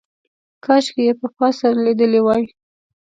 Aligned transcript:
کاشکې 0.65 1.01
یې 1.07 1.13
پخوا 1.19 1.49
سره 1.59 1.77
لیدلي 1.85 2.21
وای. 2.23 2.43